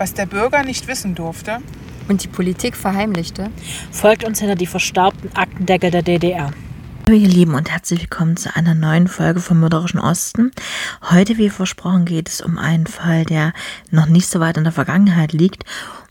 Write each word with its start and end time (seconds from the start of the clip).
was 0.00 0.14
der 0.14 0.24
Bürger 0.24 0.62
nicht 0.62 0.88
wissen 0.88 1.14
durfte 1.14 1.58
und 2.08 2.24
die 2.24 2.28
Politik 2.28 2.74
verheimlichte. 2.74 3.50
Folgt 3.92 4.24
uns 4.24 4.40
hinter 4.40 4.54
die 4.54 4.66
verstaubten 4.66 5.30
Aktendeckel 5.36 5.90
der 5.90 6.02
DDR. 6.02 6.52
Hallo 7.06 7.18
ihr 7.18 7.28
Lieben 7.28 7.54
und 7.54 7.70
herzlich 7.70 8.00
willkommen 8.00 8.38
zu 8.38 8.56
einer 8.56 8.74
neuen 8.74 9.08
Folge 9.08 9.40
vom 9.40 9.60
Mörderischen 9.60 10.00
Osten. 10.00 10.52
Heute, 11.10 11.36
wie 11.36 11.50
versprochen, 11.50 12.06
geht 12.06 12.30
es 12.30 12.40
um 12.40 12.56
einen 12.56 12.86
Fall, 12.86 13.26
der 13.26 13.52
noch 13.90 14.06
nicht 14.06 14.26
so 14.26 14.40
weit 14.40 14.56
in 14.56 14.64
der 14.64 14.72
Vergangenheit 14.72 15.34
liegt. 15.34 15.64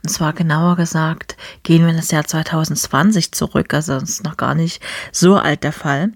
Und 0.04 0.10
zwar 0.10 0.34
genauer 0.34 0.76
gesagt, 0.76 1.36
gehen 1.64 1.82
wir 1.82 1.90
in 1.90 1.98
das 1.98 2.12
Jahr 2.12 2.26
2020 2.26 3.32
zurück, 3.32 3.74
also 3.74 4.00
das 4.00 4.10
ist 4.10 4.24
noch 4.24 4.38
gar 4.38 4.54
nicht 4.54 4.84
so 5.12 5.36
alt 5.38 5.64
der 5.64 5.74
Fall. 5.74 6.12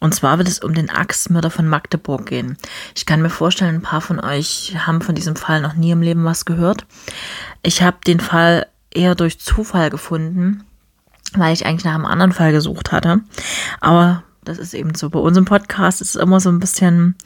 Und 0.00 0.14
zwar 0.14 0.38
wird 0.38 0.48
es 0.48 0.58
um 0.58 0.74
den 0.74 0.90
Axtmörder 0.90 1.50
von 1.50 1.66
Magdeburg 1.66 2.26
gehen. 2.26 2.56
Ich 2.94 3.06
kann 3.06 3.22
mir 3.22 3.30
vorstellen, 3.30 3.76
ein 3.76 3.82
paar 3.82 4.00
von 4.00 4.20
euch 4.20 4.74
haben 4.86 5.00
von 5.00 5.14
diesem 5.14 5.36
Fall 5.36 5.60
noch 5.60 5.74
nie 5.74 5.90
im 5.90 6.02
Leben 6.02 6.24
was 6.24 6.44
gehört. 6.44 6.86
Ich 7.62 7.82
habe 7.82 7.96
den 8.06 8.20
Fall 8.20 8.66
eher 8.90 9.14
durch 9.14 9.40
Zufall 9.40 9.90
gefunden, 9.90 10.64
weil 11.34 11.52
ich 11.52 11.66
eigentlich 11.66 11.84
nach 11.84 11.94
einem 11.94 12.06
anderen 12.06 12.32
Fall 12.32 12.52
gesucht 12.52 12.92
hatte. 12.92 13.20
Aber 13.80 14.22
das 14.44 14.58
ist 14.58 14.74
eben 14.74 14.94
so. 14.94 15.10
Bei 15.10 15.18
unserem 15.18 15.44
Podcast 15.44 16.00
ist 16.00 16.10
es 16.14 16.22
immer 16.22 16.40
so 16.40 16.50
ein 16.50 16.60
bisschen, 16.60 17.16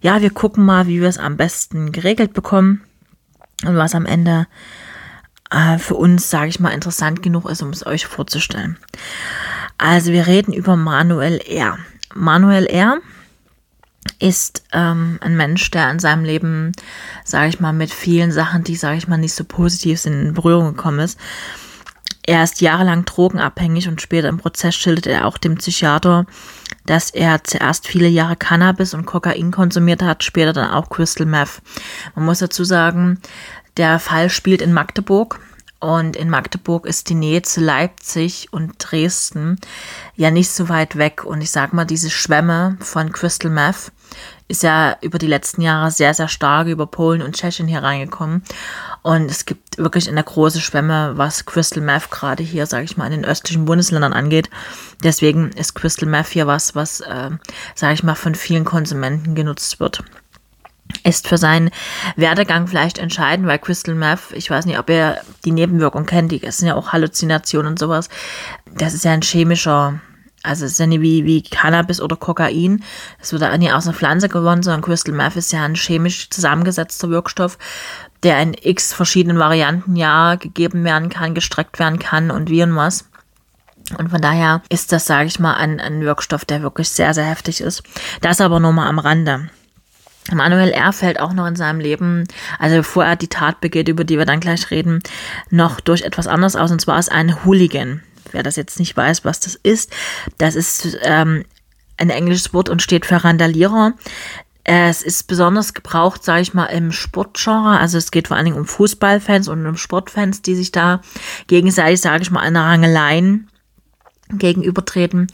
ja, 0.00 0.20
wir 0.20 0.30
gucken 0.30 0.64
mal, 0.64 0.86
wie 0.86 1.00
wir 1.00 1.08
es 1.08 1.18
am 1.18 1.36
besten 1.36 1.92
geregelt 1.92 2.32
bekommen 2.32 2.82
und 3.64 3.76
was 3.76 3.94
am 3.94 4.06
Ende 4.06 4.46
äh, 5.50 5.78
für 5.78 5.94
uns, 5.94 6.30
sage 6.30 6.48
ich 6.48 6.60
mal, 6.60 6.70
interessant 6.70 7.22
genug 7.22 7.48
ist, 7.48 7.62
um 7.62 7.70
es 7.70 7.86
euch 7.86 8.06
vorzustellen. 8.06 8.78
Also 9.78 10.12
wir 10.12 10.26
reden 10.26 10.52
über 10.52 10.76
Manuel 10.76 11.38
R. 11.38 11.78
Manuel 12.14 12.66
R. 12.66 12.98
ist 14.18 14.64
ähm, 14.72 15.18
ein 15.20 15.36
Mensch, 15.36 15.70
der 15.70 15.90
in 15.90 15.98
seinem 15.98 16.24
Leben, 16.24 16.72
sage 17.24 17.48
ich 17.48 17.60
mal, 17.60 17.72
mit 17.72 17.92
vielen 17.92 18.32
Sachen, 18.32 18.64
die, 18.64 18.76
sage 18.76 18.98
ich 18.98 19.08
mal, 19.08 19.18
nicht 19.18 19.34
so 19.34 19.44
positiv 19.44 20.00
sind, 20.00 20.12
in 20.12 20.34
Berührung 20.34 20.74
gekommen 20.74 21.00
ist. 21.00 21.18
Er 22.24 22.44
ist 22.44 22.60
jahrelang 22.60 23.04
drogenabhängig 23.04 23.88
und 23.88 24.00
später 24.00 24.28
im 24.28 24.38
Prozess 24.38 24.76
schildert 24.76 25.08
er 25.08 25.26
auch 25.26 25.38
dem 25.38 25.56
Psychiater, 25.56 26.26
dass 26.86 27.10
er 27.10 27.42
zuerst 27.42 27.88
viele 27.88 28.08
Jahre 28.08 28.36
Cannabis 28.36 28.94
und 28.94 29.06
Kokain 29.06 29.50
konsumiert 29.50 30.02
hat, 30.02 30.22
später 30.22 30.52
dann 30.52 30.70
auch 30.70 30.88
Crystal 30.88 31.26
Meth. 31.26 31.62
Man 32.14 32.24
muss 32.24 32.38
dazu 32.38 32.62
sagen, 32.62 33.18
der 33.76 33.98
Fall 33.98 34.30
spielt 34.30 34.62
in 34.62 34.72
Magdeburg 34.72 35.40
und 35.82 36.14
in 36.14 36.30
Magdeburg 36.30 36.86
ist 36.86 37.08
die 37.08 37.16
Nähe 37.16 37.42
zu 37.42 37.60
Leipzig 37.60 38.52
und 38.52 38.74
Dresden 38.78 39.58
ja 40.14 40.30
nicht 40.30 40.48
so 40.48 40.68
weit 40.68 40.96
weg. 40.96 41.24
Und 41.24 41.40
ich 41.40 41.50
sag 41.50 41.72
mal, 41.72 41.84
diese 41.84 42.08
Schwämme 42.08 42.76
von 42.78 43.10
Crystal 43.10 43.50
Meth 43.50 43.90
ist 44.46 44.62
ja 44.62 44.96
über 45.00 45.18
die 45.18 45.26
letzten 45.26 45.60
Jahre 45.60 45.90
sehr, 45.90 46.14
sehr 46.14 46.28
stark 46.28 46.68
über 46.68 46.86
Polen 46.86 47.20
und 47.20 47.34
Tschechien 47.34 47.66
hier 47.66 47.82
reingekommen. 47.82 48.44
Und 49.02 49.28
es 49.28 49.44
gibt 49.44 49.76
wirklich 49.76 50.08
eine 50.08 50.22
große 50.22 50.60
Schwemme, 50.60 51.14
was 51.16 51.46
Crystal 51.46 51.82
Meth 51.82 52.12
gerade 52.12 52.44
hier, 52.44 52.66
sage 52.66 52.84
ich 52.84 52.96
mal, 52.96 53.06
in 53.06 53.22
den 53.22 53.24
östlichen 53.24 53.64
Bundesländern 53.64 54.12
angeht. 54.12 54.50
Deswegen 55.02 55.50
ist 55.50 55.74
Crystal 55.74 56.08
Meth 56.08 56.28
hier 56.28 56.46
was, 56.46 56.76
was, 56.76 57.00
äh, 57.00 57.30
sage 57.74 57.94
ich 57.94 58.04
mal, 58.04 58.14
von 58.14 58.36
vielen 58.36 58.64
Konsumenten 58.64 59.34
genutzt 59.34 59.80
wird 59.80 60.04
ist 61.04 61.28
für 61.28 61.38
seinen 61.38 61.70
Werdegang 62.16 62.66
vielleicht 62.66 62.98
entscheidend, 62.98 63.46
weil 63.46 63.58
Crystal 63.58 63.94
Meth, 63.94 64.32
ich 64.32 64.50
weiß 64.50 64.66
nicht, 64.66 64.78
ob 64.78 64.88
ihr 64.90 65.18
die 65.44 65.52
Nebenwirkungen 65.52 66.06
kennt, 66.06 66.32
die 66.32 66.40
sind 66.50 66.68
ja 66.68 66.74
auch 66.74 66.92
Halluzinationen 66.92 67.72
und 67.72 67.78
sowas. 67.78 68.08
Das 68.74 68.94
ist 68.94 69.04
ja 69.04 69.12
ein 69.12 69.22
chemischer, 69.22 70.00
also 70.42 70.64
es 70.64 70.72
ist 70.72 70.80
ja 70.80 70.86
nicht 70.86 71.02
wie, 71.02 71.24
wie 71.24 71.42
Cannabis 71.42 72.00
oder 72.00 72.16
Kokain. 72.16 72.82
Das 73.18 73.32
wird 73.32 73.42
ja 73.42 73.56
nicht 73.56 73.72
aus 73.72 73.86
einer 73.86 73.96
Pflanze 73.96 74.28
gewonnen, 74.28 74.62
sondern 74.62 74.82
Crystal 74.82 75.14
Meth 75.14 75.36
ist 75.36 75.52
ja 75.52 75.64
ein 75.64 75.74
chemisch 75.74 76.30
zusammengesetzter 76.30 77.10
Wirkstoff, 77.10 77.58
der 78.22 78.40
in 78.40 78.54
x 78.60 78.92
verschiedenen 78.92 79.38
Varianten 79.38 79.96
ja 79.96 80.36
gegeben 80.36 80.84
werden 80.84 81.08
kann, 81.08 81.34
gestreckt 81.34 81.78
werden 81.78 81.98
kann 81.98 82.30
und 82.30 82.50
wie 82.50 82.62
und 82.62 82.76
was. 82.76 83.06
Und 83.98 84.10
von 84.10 84.20
daher 84.20 84.62
ist 84.68 84.92
das, 84.92 85.06
sage 85.06 85.26
ich 85.26 85.38
mal, 85.38 85.54
ein, 85.54 85.80
ein 85.80 86.02
Wirkstoff, 86.02 86.44
der 86.44 86.62
wirklich 86.62 86.88
sehr, 86.88 87.14
sehr 87.14 87.24
heftig 87.24 87.60
ist. 87.60 87.82
Das 88.20 88.40
aber 88.40 88.60
nur 88.60 88.72
mal 88.72 88.88
am 88.88 88.98
Rande. 88.98 89.50
Manuel 90.30 90.70
R. 90.70 90.92
fällt 90.92 91.18
auch 91.18 91.32
noch 91.32 91.46
in 91.46 91.56
seinem 91.56 91.80
Leben, 91.80 92.24
also 92.58 92.76
bevor 92.76 93.04
er 93.04 93.16
die 93.16 93.28
Tat 93.28 93.60
begeht, 93.60 93.88
über 93.88 94.04
die 94.04 94.18
wir 94.18 94.24
dann 94.24 94.40
gleich 94.40 94.70
reden, 94.70 95.02
noch 95.50 95.80
durch 95.80 96.02
etwas 96.02 96.28
anderes 96.28 96.54
aus. 96.54 96.70
Und 96.70 96.80
zwar 96.80 96.98
ist 96.98 97.10
ein 97.10 97.44
Hooligan. 97.44 98.02
Wer 98.30 98.42
das 98.42 98.56
jetzt 98.56 98.78
nicht 98.78 98.96
weiß, 98.96 99.24
was 99.24 99.40
das 99.40 99.56
ist, 99.56 99.92
das 100.38 100.54
ist 100.54 100.96
ähm, 101.02 101.44
ein 101.96 102.10
englisches 102.10 102.54
Wort 102.54 102.68
und 102.68 102.82
steht 102.82 103.04
für 103.04 103.22
Randalierer. 103.22 103.94
Es 104.64 105.02
ist 105.02 105.26
besonders 105.26 105.74
gebraucht, 105.74 106.22
sage 106.22 106.42
ich 106.42 106.54
mal, 106.54 106.66
im 106.66 106.92
Sportgenre. 106.92 107.78
Also 107.80 107.98
es 107.98 108.12
geht 108.12 108.28
vor 108.28 108.36
allen 108.36 108.46
Dingen 108.46 108.58
um 108.58 108.66
Fußballfans 108.66 109.48
und 109.48 109.66
um 109.66 109.76
Sportfans, 109.76 110.40
die 110.40 110.54
sich 110.54 110.70
da 110.70 111.00
gegenseitig, 111.48 112.00
sage 112.00 112.22
ich 112.22 112.30
mal, 112.30 112.42
an 112.42 112.56
Rangeleien 112.56 113.48
gegenübertreten. 114.38 115.26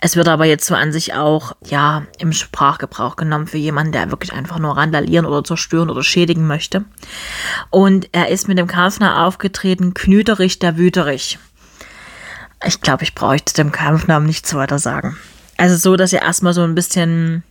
Es 0.00 0.16
wird 0.16 0.28
aber 0.28 0.44
jetzt 0.44 0.66
so 0.66 0.74
an 0.74 0.92
sich 0.92 1.14
auch, 1.14 1.56
ja, 1.64 2.04
im 2.18 2.32
Sprachgebrauch 2.32 3.16
genommen 3.16 3.46
für 3.46 3.58
jemanden, 3.58 3.92
der 3.92 4.10
wirklich 4.10 4.32
einfach 4.32 4.58
nur 4.58 4.76
randalieren 4.76 5.26
oder 5.26 5.44
zerstören 5.44 5.90
oder 5.90 6.02
schädigen 6.02 6.46
möchte. 6.46 6.84
Und 7.70 8.08
er 8.12 8.28
ist 8.28 8.48
mit 8.48 8.58
dem 8.58 8.66
Kampfnamen 8.66 9.16
aufgetreten, 9.16 9.94
Knüterich 9.94 10.58
der 10.58 10.76
Wüterich. 10.76 11.38
Ich 12.66 12.80
glaube, 12.80 13.04
ich 13.04 13.14
bräuchte 13.14 13.54
dem 13.54 13.72
Kampfnamen 13.72 14.26
nichts 14.26 14.54
weiter 14.54 14.78
sagen. 14.78 15.16
Also 15.56 15.76
so, 15.76 15.96
dass 15.96 16.12
ihr 16.12 16.22
erstmal 16.22 16.54
so 16.54 16.62
ein 16.62 16.74
bisschen 16.74 17.42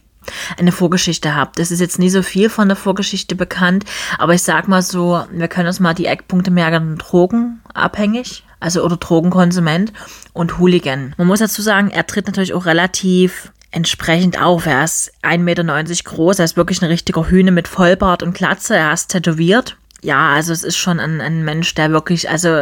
eine 0.58 0.72
Vorgeschichte 0.72 1.36
habt. 1.36 1.60
Es 1.60 1.72
ist 1.72 1.80
jetzt 1.80 2.00
nie 2.00 2.10
so 2.10 2.22
viel 2.22 2.50
von 2.50 2.68
der 2.68 2.78
Vorgeschichte 2.78 3.36
bekannt, 3.36 3.86
aber 4.18 4.34
ich 4.34 4.44
sag 4.44 4.68
mal 4.68 4.82
so, 4.82 5.26
wir 5.32 5.48
können 5.48 5.68
uns 5.68 5.80
mal 5.80 5.94
die 5.94 6.06
Eckpunkte 6.06 6.52
merken, 6.52 6.98
Drogen 6.98 7.62
abhängig, 7.74 8.44
also 8.64 8.84
oder 8.84 8.98
Drogenkonsument 8.98 9.92
und 10.32 10.58
Hooligan. 10.58 11.14
Man 11.18 11.28
muss 11.28 11.40
dazu 11.40 11.62
sagen, 11.62 11.92
er 11.92 12.08
tritt 12.08 12.28
natürlich 12.28 12.54
auch 12.54 12.66
relativ 12.66 13.52
entsprechend 13.72 14.42
auf. 14.42 14.66
Er 14.66 14.84
ist 14.84 15.12
1,90 15.22 15.38
Meter 15.40 15.64
groß, 16.04 16.40
er 16.40 16.46
ist 16.46 16.58
wirklich 16.58 16.82
ein 16.82 16.88
richtiger 16.88 17.30
Hühne 17.30 17.52
mit 17.52 17.68
Vollbart 17.68 18.24
und 18.24 18.34
Glatze, 18.34 18.76
er 18.76 18.94
ist 18.94 19.08
tätowiert. 19.08 19.78
Ja, 20.02 20.34
also 20.34 20.54
es 20.54 20.64
ist 20.64 20.78
schon 20.78 21.00
ein, 21.00 21.22
ein 21.22 21.44
Mensch, 21.44 21.74
der 21.76 21.92
wirklich, 21.92 22.30
also 22.30 22.62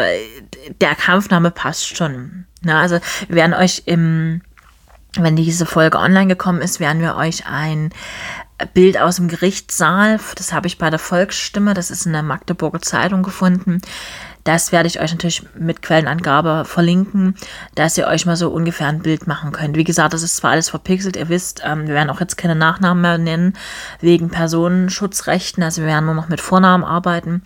der 0.80 0.96
Kampfname 0.96 1.52
passt 1.52 1.98
schon. 1.98 2.46
Na, 2.62 2.82
also 2.82 3.00
wir 3.28 3.36
werden 3.36 3.54
euch 3.54 3.84
im, 3.86 4.42
wenn 5.18 5.36
diese 5.36 5.66
Folge 5.66 5.98
online 5.98 6.28
gekommen 6.28 6.62
ist, 6.62 6.80
werden 6.80 7.02
wir 7.02 7.16
euch 7.16 7.46
ein 7.48 7.92
Bild 8.74 9.00
aus 9.00 9.16
dem 9.16 9.28
Gerichtssaal, 9.28 10.20
das 10.36 10.54
habe 10.54 10.68
ich 10.68 10.78
bei 10.78 10.90
der 10.90 11.00
Volksstimme, 11.00 11.74
das 11.74 11.90
ist 11.90 12.06
in 12.06 12.14
der 12.14 12.22
Magdeburger 12.22 12.82
Zeitung 12.82 13.24
gefunden, 13.24 13.82
das 14.44 14.72
werde 14.72 14.88
ich 14.88 15.00
euch 15.00 15.12
natürlich 15.12 15.44
mit 15.56 15.82
Quellenangabe 15.82 16.66
verlinken, 16.66 17.36
dass 17.76 17.98
ihr 17.98 18.08
euch 18.08 18.26
mal 18.26 18.36
so 18.36 18.50
ungefähr 18.50 18.88
ein 18.88 19.02
Bild 19.02 19.28
machen 19.28 19.52
könnt. 19.52 19.78
Wie 19.78 19.84
gesagt, 19.84 20.14
das 20.14 20.24
ist 20.24 20.38
zwar 20.38 20.52
alles 20.52 20.70
verpixelt, 20.70 21.16
ihr 21.16 21.30
wisst, 21.30 21.62
ähm, 21.66 21.88
wir 21.88 21.94
werden 21.94 22.10
auch 22.10 22.20
jetzt 22.20 22.38
keine 22.38 22.56
Nachnamen 22.56 23.02
mehr 23.02 23.18
nennen, 23.18 23.54
wegen 24.00 24.30
Personenschutzrechten, 24.30 25.64
also 25.64 25.82
wir 25.82 25.88
werden 25.88 26.06
nur 26.06 26.16
noch 26.16 26.30
mit 26.30 26.42
Vornamen 26.42 26.84
arbeiten. 26.84 27.44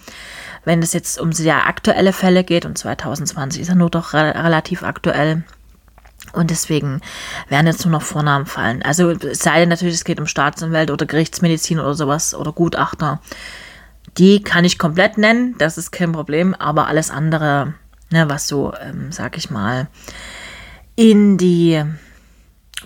Wenn 0.63 0.81
es 0.81 0.94
jetzt 0.94 1.19
um 1.19 1.31
sehr 1.31 1.67
aktuelle 1.67 2.13
Fälle 2.13 2.44
geht, 2.44 2.66
und 2.66 2.78
2020 2.78 3.61
ist 3.61 3.67
ja 3.67 3.75
nur 3.75 3.89
doch 3.89 4.13
re 4.13 4.34
relativ 4.35 4.84
aktuell, 4.84 5.44
und 6.34 6.50
deswegen 6.50 7.01
werden 7.50 7.67
jetzt 7.67 7.85
nur 7.85 7.91
noch 7.91 8.01
Vornamen 8.01 8.45
fallen. 8.45 8.81
Also 8.81 9.11
es 9.11 9.39
sei 9.39 9.59
denn 9.59 9.69
natürlich, 9.69 9.95
es 9.95 10.03
geht 10.03 10.19
um 10.19 10.28
Staatsanwälte 10.28 10.91
oder 10.91 11.05
Gerichtsmedizin 11.05 11.79
oder 11.79 11.94
sowas 11.94 12.35
oder 12.35 12.51
Gutachter. 12.51 13.22
Die 14.17 14.41
kann 14.41 14.63
ich 14.63 14.79
komplett 14.79 15.17
nennen, 15.17 15.55
das 15.57 15.77
ist 15.77 15.91
kein 15.91 16.13
Problem, 16.13 16.53
aber 16.53 16.87
alles 16.87 17.11
andere, 17.11 17.73
ne, 18.11 18.29
was 18.29 18.47
so, 18.47 18.73
ähm, 18.81 19.11
sag 19.11 19.37
ich 19.37 19.49
mal, 19.49 19.87
in 20.95 21.37
die 21.37 21.83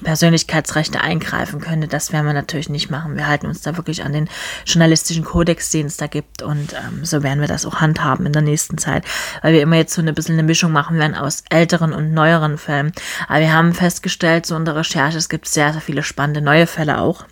Persönlichkeitsrechte 0.03 1.01
eingreifen 1.01 1.59
könnte, 1.59 1.87
das 1.87 2.11
werden 2.13 2.25
wir 2.25 2.33
natürlich 2.33 2.69
nicht 2.69 2.89
machen. 2.89 3.15
Wir 3.15 3.27
halten 3.27 3.47
uns 3.47 3.61
da 3.61 3.75
wirklich 3.75 4.03
an 4.03 4.13
den 4.13 4.29
journalistischen 4.65 5.23
Kodex, 5.23 5.71
den 5.71 5.87
es 5.87 5.97
da 5.97 6.07
gibt 6.07 6.41
und 6.41 6.73
ähm, 6.73 7.03
so 7.03 7.21
werden 7.21 7.41
wir 7.41 7.47
das 7.47 7.65
auch 7.65 7.75
handhaben 7.75 8.25
in 8.25 8.33
der 8.33 8.41
nächsten 8.41 8.77
Zeit, 8.77 9.03
weil 9.41 9.53
wir 9.53 9.61
immer 9.61 9.75
jetzt 9.75 9.93
so 9.93 10.01
ein 10.01 10.13
bisschen 10.13 10.33
eine 10.33 10.43
Mischung 10.43 10.71
machen 10.71 10.97
werden 10.97 11.15
aus 11.15 11.43
älteren 11.49 11.93
und 11.93 12.13
neueren 12.13 12.57
Fällen. 12.57 12.91
Aber 13.27 13.39
wir 13.39 13.53
haben 13.53 13.73
festgestellt, 13.73 14.45
so 14.45 14.55
in 14.55 14.65
der 14.65 14.75
Recherche, 14.75 15.17
es 15.17 15.29
gibt 15.29 15.47
sehr, 15.47 15.73
sehr 15.73 15.81
viele 15.81 16.03
spannende 16.03 16.41
neue 16.41 16.67
Fälle 16.67 16.99
auch. 16.99 17.25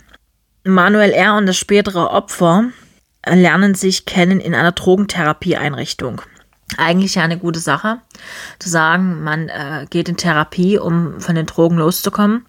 Manuel 0.64 1.12
R. 1.12 1.38
und 1.38 1.46
das 1.46 1.58
spätere 1.58 2.12
Opfer 2.12 2.66
lernen 3.36 3.76
sich 3.76 4.06
kennen 4.06 4.40
in 4.40 4.56
einer 4.56 4.72
Drogentherapieeinrichtung. 4.72 6.22
Eigentlich 6.78 7.16
ja 7.16 7.24
eine 7.24 7.38
gute 7.38 7.60
Sache, 7.60 8.00
zu 8.60 8.70
sagen, 8.70 9.24
man 9.24 9.48
äh, 9.48 9.86
geht 9.90 10.10
in 10.10 10.18
Therapie, 10.18 10.78
um 10.78 11.22
von 11.22 11.36
den 11.36 11.46
Drogen 11.46 11.78
loszukommen. 11.78 12.46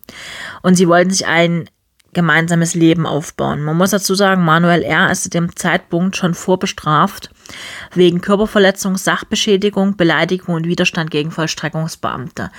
Und 0.62 0.74
sie 0.74 0.88
wollten 0.88 1.10
sich 1.10 1.26
ein 1.26 1.68
gemeinsames 2.14 2.74
Leben 2.74 3.06
aufbauen. 3.06 3.62
Man 3.62 3.76
muss 3.76 3.90
dazu 3.90 4.14
sagen, 4.14 4.44
Manuel 4.44 4.82
R. 4.82 5.10
ist 5.10 5.24
zu 5.24 5.30
dem 5.30 5.54
Zeitpunkt 5.54 6.16
schon 6.16 6.34
vorbestraft 6.34 7.30
wegen 7.94 8.20
Körperverletzung, 8.20 8.96
Sachbeschädigung, 8.96 9.96
Beleidigung 9.96 10.54
und 10.54 10.66
Widerstand 10.66 11.10
gegen 11.10 11.30
Vollstreckungsbeamte. 11.30 12.50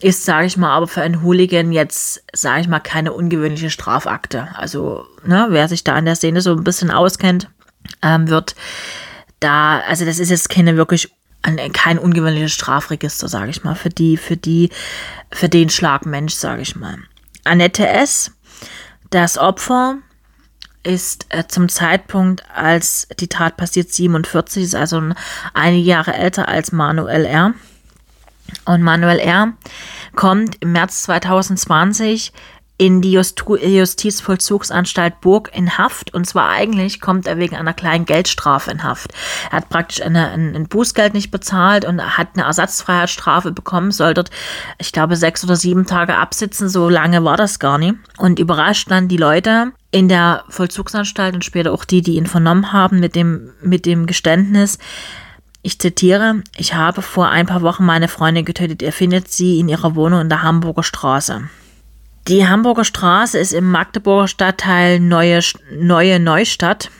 Ist, 0.00 0.24
sage 0.24 0.46
ich 0.46 0.56
mal, 0.56 0.74
aber 0.74 0.88
für 0.88 1.02
einen 1.02 1.22
Hooligan 1.22 1.72
jetzt, 1.72 2.24
sage 2.34 2.62
ich 2.62 2.68
mal, 2.68 2.80
keine 2.80 3.12
ungewöhnliche 3.12 3.70
Strafakte. 3.70 4.48
Also, 4.54 5.06
ne, 5.24 5.46
wer 5.50 5.68
sich 5.68 5.84
da 5.84 5.94
an 5.94 6.04
der 6.04 6.16
Szene 6.16 6.40
so 6.40 6.52
ein 6.52 6.64
bisschen 6.64 6.90
auskennt, 6.90 7.48
ähm, 8.02 8.28
wird 8.28 8.54
da, 9.40 9.80
also 9.80 10.04
das 10.04 10.18
ist 10.18 10.30
jetzt 10.30 10.48
keine 10.48 10.76
wirklich 10.76 11.10
kein 11.72 11.98
ungewöhnliches 12.00 12.52
Strafregister, 12.52 13.28
sage 13.28 13.50
ich 13.50 13.62
mal, 13.62 13.76
für 13.76 13.90
die, 13.90 14.16
für 14.16 14.36
die, 14.36 14.70
für 15.30 15.48
den 15.48 15.70
Schlagmensch, 15.70 16.34
sage 16.34 16.62
ich 16.62 16.74
mal. 16.74 16.98
Annette 17.44 17.86
S., 17.86 18.32
das 19.10 19.38
Opfer, 19.38 19.98
ist 20.86 21.26
äh, 21.30 21.44
zum 21.48 21.68
Zeitpunkt, 21.68 22.44
als 22.54 23.08
die 23.18 23.28
Tat 23.28 23.56
passiert, 23.56 23.92
47, 23.92 24.62
ist 24.62 24.74
also 24.74 25.02
einige 25.52 25.84
Jahre 25.84 26.14
älter 26.14 26.48
als 26.48 26.72
Manuel 26.72 27.24
R. 27.24 27.54
Und 28.64 28.82
Manuel 28.82 29.18
R. 29.18 29.52
kommt 30.14 30.56
im 30.60 30.72
März 30.72 31.02
2020 31.02 32.32
in 32.78 33.00
die 33.00 33.12
Justizvollzugsanstalt 33.12 35.20
Burg 35.20 35.50
in 35.54 35.78
Haft. 35.78 36.12
Und 36.12 36.26
zwar 36.26 36.50
eigentlich 36.50 37.00
kommt 37.00 37.26
er 37.26 37.38
wegen 37.38 37.56
einer 37.56 37.72
kleinen 37.72 38.04
Geldstrafe 38.04 38.70
in 38.70 38.82
Haft. 38.82 39.14
Er 39.50 39.58
hat 39.58 39.70
praktisch 39.70 40.02
eine, 40.02 40.28
ein, 40.28 40.54
ein 40.54 40.68
Bußgeld 40.68 41.14
nicht 41.14 41.30
bezahlt 41.30 41.86
und 41.86 42.18
hat 42.18 42.28
eine 42.34 42.44
Ersatzfreiheitsstrafe 42.44 43.52
bekommen, 43.52 43.92
soll 43.92 44.14
dort, 44.14 44.30
ich 44.78 44.92
glaube, 44.92 45.16
sechs 45.16 45.42
oder 45.42 45.56
sieben 45.56 45.86
Tage 45.86 46.16
absitzen. 46.16 46.68
So 46.68 46.88
lange 46.88 47.24
war 47.24 47.36
das 47.36 47.58
gar 47.58 47.78
nicht. 47.78 47.94
Und 48.18 48.38
überrascht 48.38 48.90
dann 48.90 49.08
die 49.08 49.16
Leute 49.16 49.72
in 49.90 50.08
der 50.08 50.44
Vollzugsanstalt 50.50 51.34
und 51.34 51.44
später 51.44 51.72
auch 51.72 51.84
die, 51.84 52.02
die 52.02 52.16
ihn 52.16 52.26
vernommen 52.26 52.72
haben 52.72 53.00
mit 53.00 53.14
dem, 53.14 53.52
mit 53.62 53.86
dem 53.86 54.06
Geständnis, 54.06 54.78
ich 55.62 55.80
zitiere, 55.80 56.42
ich 56.56 56.74
habe 56.74 57.02
vor 57.02 57.28
ein 57.28 57.46
paar 57.46 57.62
Wochen 57.62 57.84
meine 57.84 58.06
Freundin 58.06 58.44
getötet. 58.44 58.84
Er 58.84 58.92
findet 58.92 59.32
sie 59.32 59.58
in 59.58 59.68
ihrer 59.68 59.96
Wohnung 59.96 60.20
in 60.20 60.28
der 60.28 60.42
Hamburger 60.42 60.84
Straße. 60.84 61.48
Die 62.28 62.48
Hamburger 62.48 62.82
Straße 62.82 63.38
ist 63.38 63.52
im 63.52 63.70
Magdeburger 63.70 64.26
Stadtteil 64.26 64.98
Neue, 64.98 65.40
Neue 65.72 66.18
Neustadt. 66.18 66.90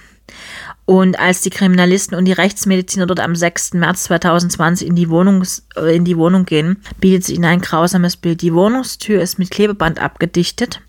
Und 0.84 1.18
als 1.18 1.40
die 1.40 1.50
Kriminalisten 1.50 2.16
und 2.16 2.26
die 2.26 2.32
Rechtsmediziner 2.32 3.06
dort 3.06 3.18
am 3.18 3.34
6. 3.34 3.74
März 3.74 4.04
2020 4.04 4.86
in 4.86 4.94
die, 4.94 5.10
Wohnung, 5.10 5.42
in 5.90 6.04
die 6.04 6.16
Wohnung 6.16 6.44
gehen, 6.44 6.80
bietet 7.00 7.24
sich 7.24 7.34
ihnen 7.34 7.44
ein 7.44 7.60
grausames 7.60 8.16
Bild. 8.16 8.40
Die 8.40 8.54
Wohnungstür 8.54 9.20
ist 9.20 9.40
mit 9.40 9.50
Klebeband 9.50 10.00
abgedichtet, 10.00 10.80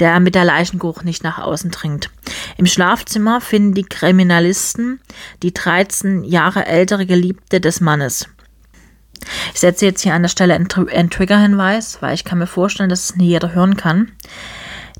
der 0.00 0.20
mit 0.20 0.34
der 0.34 0.44
Leichengeruch 0.44 1.02
nicht 1.02 1.24
nach 1.24 1.38
außen 1.38 1.70
dringt. 1.70 2.10
Im 2.58 2.66
Schlafzimmer 2.66 3.40
finden 3.40 3.72
die 3.72 3.84
Kriminalisten 3.84 5.00
die 5.42 5.54
13 5.54 6.24
Jahre 6.24 6.66
ältere 6.66 7.06
Geliebte 7.06 7.58
des 7.58 7.80
Mannes. 7.80 8.28
Ich 9.52 9.60
setze 9.60 9.86
jetzt 9.86 10.02
hier 10.02 10.14
an 10.14 10.22
der 10.22 10.28
Stelle 10.28 10.54
einen, 10.54 11.10
Trigger-Hinweis, 11.10 11.98
weil 12.00 12.14
ich 12.14 12.24
kann 12.24 12.38
mir 12.38 12.46
vorstellen, 12.46 12.90
dass 12.90 13.10
es 13.10 13.16
nie 13.16 13.28
jeder 13.28 13.54
hören 13.54 13.76
kann. 13.76 14.12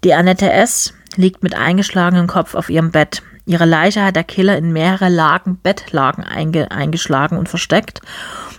Die 0.04 0.14
Annette 0.14 0.50
S. 0.52 0.94
liegt 1.16 1.42
mit 1.42 1.54
eingeschlagenem 1.54 2.26
Kopf 2.26 2.54
auf 2.54 2.70
ihrem 2.70 2.90
Bett. 2.90 3.22
Ihre 3.46 3.64
Leiche 3.64 4.04
hat 4.04 4.16
der 4.16 4.24
Killer 4.24 4.58
in 4.58 4.72
mehrere 4.72 5.08
Lagen 5.08 5.56
Bettlagen 5.56 6.22
einge 6.22 6.70
eingeschlagen 6.70 7.38
und 7.38 7.48
versteckt 7.48 8.02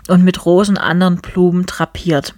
und 0.07 0.23
mit 0.23 0.45
Rosen 0.45 0.77
und 0.77 0.83
anderen 0.83 1.17
Blumen 1.17 1.65
drapiert. 1.65 2.33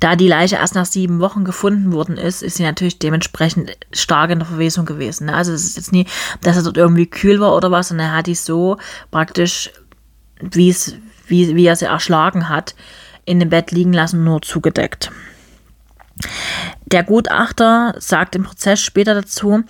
Da 0.00 0.16
die 0.16 0.28
Leiche 0.28 0.56
erst 0.56 0.74
nach 0.74 0.86
sieben 0.86 1.20
Wochen 1.20 1.44
gefunden 1.44 1.92
worden 1.92 2.16
ist, 2.16 2.42
ist 2.42 2.56
sie 2.56 2.64
natürlich 2.64 2.98
dementsprechend 2.98 3.76
stark 3.92 4.30
in 4.30 4.40
der 4.40 4.48
Verwesung 4.48 4.84
gewesen. 4.84 5.30
Also 5.30 5.52
es 5.52 5.64
ist 5.64 5.76
jetzt 5.76 5.92
nie, 5.92 6.06
dass 6.42 6.56
er 6.56 6.62
dort 6.62 6.76
irgendwie 6.76 7.06
kühl 7.06 7.40
war 7.40 7.54
oder 7.54 7.70
was, 7.70 7.88
sondern 7.88 8.08
er 8.08 8.16
hat 8.16 8.26
die 8.26 8.34
so 8.34 8.76
praktisch, 9.10 9.70
wie 10.40 10.70
es, 10.70 10.96
wie, 11.26 11.54
wie 11.56 11.66
er 11.66 11.76
sie 11.76 11.86
erschlagen 11.86 12.48
hat, 12.48 12.74
in 13.24 13.40
dem 13.40 13.50
Bett 13.50 13.70
liegen 13.70 13.92
lassen, 13.92 14.24
nur 14.24 14.42
zugedeckt. 14.42 15.10
Der 16.86 17.02
Gutachter 17.02 17.94
sagt 17.98 18.36
im 18.36 18.44
Prozess 18.44 18.80
später 18.80 19.14
dazu, 19.14 19.64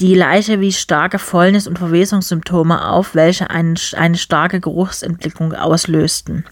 die 0.00 0.14
Leiche 0.14 0.60
wies 0.60 0.80
starke 0.80 1.18
Fäulnis- 1.18 1.66
und 1.66 1.78
Verwesungssymptome 1.78 2.88
auf, 2.88 3.14
welche 3.14 3.50
eine, 3.50 3.74
eine 3.96 4.16
starke 4.16 4.60
Geruchsentwicklung 4.60 5.52
auslösten. 5.52 6.46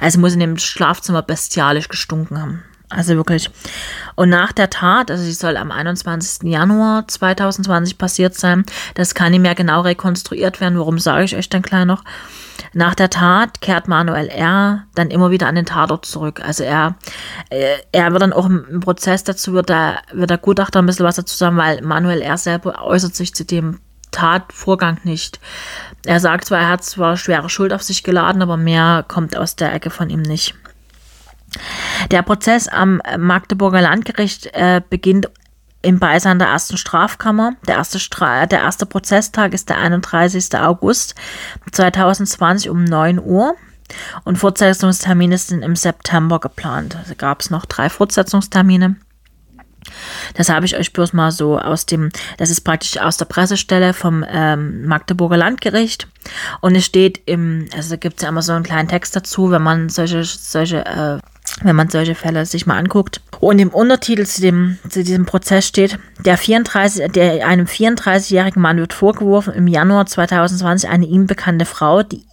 Also 0.00 0.20
muss 0.20 0.34
in 0.34 0.40
dem 0.40 0.58
Schlafzimmer 0.58 1.22
bestialisch 1.22 1.88
gestunken 1.88 2.40
haben. 2.40 2.62
Also 2.88 3.16
wirklich. 3.16 3.50
Und 4.16 4.28
nach 4.28 4.52
der 4.52 4.70
Tat, 4.70 5.10
also 5.10 5.24
sie 5.24 5.32
soll 5.32 5.56
am 5.56 5.70
21. 5.70 6.48
Januar 6.48 7.08
2020 7.08 7.96
passiert 7.96 8.34
sein, 8.34 8.64
das 8.94 9.14
kann 9.14 9.32
nicht 9.32 9.40
mehr 9.40 9.54
genau 9.54 9.80
rekonstruiert 9.80 10.60
werden. 10.60 10.78
Warum 10.78 10.98
sage 10.98 11.24
ich 11.24 11.34
euch 11.34 11.48
dann 11.48 11.62
gleich 11.62 11.86
noch? 11.86 12.04
Nach 12.74 12.94
der 12.94 13.10
Tat 13.10 13.60
kehrt 13.60 13.88
Manuel 13.88 14.28
R. 14.28 14.84
dann 14.94 15.10
immer 15.10 15.30
wieder 15.30 15.46
an 15.46 15.54
den 15.54 15.66
Tatort 15.66 16.06
zurück. 16.06 16.40
Also 16.44 16.64
er, 16.64 16.96
äh, 17.50 17.76
er 17.92 18.12
wird 18.12 18.22
dann 18.22 18.32
auch 18.32 18.46
im 18.46 18.80
Prozess 18.80 19.24
dazu, 19.24 19.52
wird 19.52 19.68
der, 19.68 20.02
wird 20.12 20.30
der 20.30 20.38
Gutachter 20.38 20.80
ein 20.80 20.86
bisschen 20.86 21.06
was 21.06 21.16
dazu 21.16 21.36
sagen, 21.36 21.56
weil 21.56 21.82
Manuel 21.82 22.22
R. 22.22 22.38
selber 22.38 22.82
äußert 22.82 23.14
sich 23.14 23.34
zu 23.34 23.44
dem 23.44 23.80
Tatvorgang 24.10 24.98
nicht. 25.04 25.40
Er 26.06 26.20
sagt 26.20 26.46
zwar, 26.46 26.60
er 26.60 26.68
hat 26.68 26.84
zwar 26.84 27.16
schwere 27.16 27.48
Schuld 27.48 27.72
auf 27.72 27.82
sich 27.82 28.02
geladen, 28.02 28.42
aber 28.42 28.56
mehr 28.56 29.04
kommt 29.06 29.36
aus 29.36 29.56
der 29.56 29.72
Ecke 29.72 29.90
von 29.90 30.10
ihm 30.10 30.22
nicht. 30.22 30.54
Der 32.10 32.22
Prozess 32.22 32.68
am 32.68 33.00
Magdeburger 33.18 33.82
Landgericht 33.82 34.46
äh, 34.54 34.80
beginnt 34.88 35.28
im 35.82 35.98
Beisein 35.98 36.38
der 36.38 36.48
ersten 36.48 36.76
Strafkammer. 36.76 37.54
Der 37.66 37.76
erste, 37.76 37.98
Stra 37.98 38.46
der 38.46 38.60
erste 38.60 38.86
Prozesstag 38.86 39.52
ist 39.52 39.68
der 39.68 39.78
31. 39.78 40.56
August 40.58 41.14
2020 41.72 42.70
um 42.70 42.84
9 42.84 43.20
Uhr. 43.20 43.54
Und 44.24 44.36
Fortsetzungstermine 44.36 45.36
sind 45.36 45.62
im 45.62 45.76
September 45.76 46.40
geplant. 46.40 46.96
Also 46.96 47.14
gab 47.14 47.40
es 47.40 47.50
noch 47.50 47.66
drei 47.66 47.90
Fortsetzungstermine. 47.90 48.96
Das 50.34 50.48
habe 50.48 50.64
ich 50.64 50.76
euch 50.76 50.92
bloß 50.92 51.12
mal 51.12 51.32
so 51.32 51.58
aus 51.58 51.86
dem, 51.86 52.10
das 52.38 52.50
ist 52.50 52.60
praktisch 52.62 52.98
aus 52.98 53.16
der 53.16 53.24
Pressestelle 53.24 53.92
vom 53.92 54.24
ähm, 54.28 54.86
Magdeburger 54.86 55.36
Landgericht. 55.36 56.06
Und 56.60 56.76
es 56.76 56.84
steht 56.84 57.20
im, 57.26 57.68
also 57.74 57.98
gibt 57.98 58.16
es 58.16 58.22
ja 58.22 58.28
immer 58.28 58.42
so 58.42 58.52
einen 58.52 58.64
kleinen 58.64 58.88
Text 58.88 59.14
dazu, 59.16 59.50
wenn 59.50 59.62
man 59.62 59.88
solche, 59.88 60.24
solche, 60.24 60.86
äh, 60.86 61.18
wenn 61.62 61.76
man 61.76 61.88
solche 61.88 62.14
Fälle 62.14 62.46
sich 62.46 62.66
mal 62.66 62.78
anguckt. 62.78 63.20
Und 63.40 63.58
im 63.58 63.68
Untertitel 63.68 64.24
zu, 64.24 64.40
dem, 64.40 64.78
zu 64.88 65.04
diesem 65.04 65.26
Prozess 65.26 65.66
steht, 65.66 65.98
der 66.24 66.38
34, 66.38 67.10
der, 67.12 67.46
einem 67.46 67.66
34-jährigen 67.66 68.62
Mann 68.62 68.78
wird 68.78 68.92
vorgeworfen, 68.92 69.54
im 69.54 69.66
Januar 69.66 70.06
2020 70.06 70.88
eine 70.88 71.06
ihm 71.06 71.26
bekannte 71.26 71.64
Frau, 71.64 72.02
die 72.02 72.24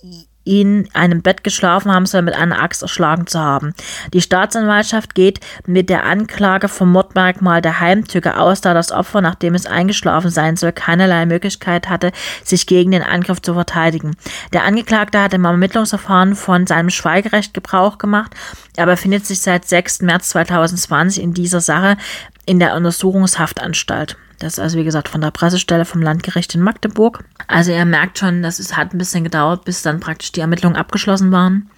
in 0.43 0.89
einem 0.93 1.21
Bett 1.21 1.43
geschlafen 1.43 1.91
haben 1.93 2.05
soll, 2.05 2.21
mit 2.21 2.33
einer 2.33 2.61
Axt 2.61 2.81
erschlagen 2.81 3.27
zu 3.27 3.39
haben. 3.39 3.73
Die 4.13 4.21
Staatsanwaltschaft 4.21 5.13
geht 5.13 5.39
mit 5.67 5.89
der 5.89 6.05
Anklage 6.05 6.67
vom 6.67 6.91
Mordmerkmal 6.91 7.61
der 7.61 7.79
Heimtücke 7.79 8.37
aus, 8.37 8.61
da 8.61 8.73
das 8.73 8.91
Opfer, 8.91 9.21
nachdem 9.21 9.53
es 9.53 9.65
eingeschlafen 9.65 10.31
sein 10.31 10.55
soll, 10.55 10.71
keinerlei 10.71 11.25
Möglichkeit 11.25 11.89
hatte, 11.89 12.11
sich 12.43 12.65
gegen 12.67 12.91
den 12.91 13.03
Angriff 13.03 13.41
zu 13.41 13.53
verteidigen. 13.53 14.15
Der 14.53 14.63
Angeklagte 14.63 15.21
hat 15.21 15.33
im 15.33 15.45
Ermittlungsverfahren 15.45 16.35
von 16.35 16.65
seinem 16.65 16.89
Schweigerecht 16.89 17.53
Gebrauch 17.53 17.97
gemacht. 17.97 18.33
Er 18.75 18.85
befindet 18.85 19.25
sich 19.25 19.41
seit 19.41 19.67
6. 19.67 20.01
März 20.01 20.29
2020 20.29 21.21
in 21.21 21.33
dieser 21.33 21.61
Sache 21.61 21.97
in 22.45 22.59
der 22.59 22.75
Untersuchungshaftanstalt. 22.75 24.17
Das 24.39 24.53
ist 24.53 24.59
also, 24.59 24.77
wie 24.77 24.85
gesagt, 24.85 25.09
von 25.09 25.21
der 25.21 25.31
Pressestelle 25.31 25.85
vom 25.85 26.01
Landgericht 26.01 26.55
in 26.55 26.61
Magdeburg. 26.61 27.25
Also 27.47 27.71
er 27.71 27.85
merkt 27.85 28.17
schon, 28.17 28.41
dass 28.41 28.59
es 28.59 28.77
hat 28.77 28.93
ein 28.93 28.97
bisschen 28.97 29.25
gedauert, 29.25 29.65
bis 29.65 29.81
dann 29.81 29.99
praktisch 29.99 30.31
die 30.31 30.39
Ermittlungen 30.39 30.77
abgeschlossen 30.77 31.31
waren. 31.31 31.69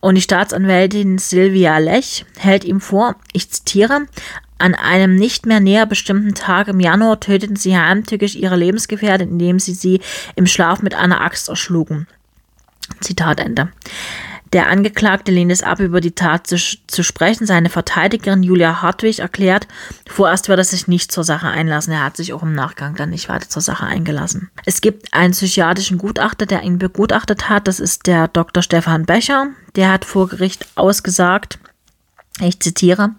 Und 0.00 0.14
die 0.14 0.22
Staatsanwältin 0.22 1.18
Silvia 1.18 1.78
Lech 1.78 2.24
hält 2.36 2.64
ihm 2.64 2.80
vor, 2.80 3.16
ich 3.32 3.50
zitiere, 3.50 4.06
an 4.58 4.74
einem 4.74 5.14
nicht 5.14 5.46
mehr 5.46 5.60
näher 5.60 5.86
bestimmten 5.86 6.34
Tag 6.34 6.68
im 6.68 6.80
Januar 6.80 7.20
töteten 7.20 7.56
sie 7.56 7.76
heimtückisch 7.76 8.34
ihre 8.34 8.56
Lebensgefährtin, 8.56 9.30
indem 9.30 9.58
sie 9.58 9.74
sie 9.74 10.00
im 10.34 10.46
Schlaf 10.46 10.82
mit 10.82 10.94
einer 10.94 11.20
Axt 11.20 11.48
erschlugen. 11.48 12.06
Zitat 13.00 13.40
Ende. 13.40 13.68
Der 14.52 14.68
Angeklagte 14.68 15.30
lehnt 15.30 15.52
es 15.52 15.62
ab, 15.62 15.80
über 15.80 16.00
die 16.00 16.12
Tat 16.12 16.46
zu, 16.46 16.56
zu, 16.56 17.02
sprechen. 17.02 17.46
Seine 17.46 17.68
Verteidigerin 17.68 18.42
Julia 18.42 18.82
Hartwig 18.82 19.18
erklärt, 19.18 19.68
vorerst 20.08 20.48
wird 20.48 20.58
er 20.58 20.64
sich 20.64 20.88
nicht 20.88 21.12
zur 21.12 21.24
Sache 21.24 21.48
einlassen. 21.48 21.92
Er 21.92 22.04
hat 22.04 22.16
sich 22.16 22.32
auch 22.32 22.42
im 22.42 22.54
Nachgang 22.54 22.94
dann 22.94 23.10
nicht 23.10 23.28
weiter 23.28 23.48
zur 23.48 23.62
Sache 23.62 23.86
eingelassen. 23.86 24.50
Es 24.64 24.80
gibt 24.80 25.12
einen 25.12 25.32
psychiatrischen 25.32 25.98
Gutachter, 25.98 26.46
der 26.46 26.62
ihn 26.62 26.78
begutachtet 26.78 27.48
hat. 27.48 27.68
Das 27.68 27.80
ist 27.80 28.06
der 28.06 28.28
Dr. 28.28 28.62
Stefan 28.62 29.04
Becher. 29.04 29.48
Der 29.76 29.92
hat 29.92 30.04
vor 30.04 30.28
Gericht 30.28 30.66
ausgesagt, 30.74 31.58
ich 32.40 32.60
zitiere, 32.60 33.10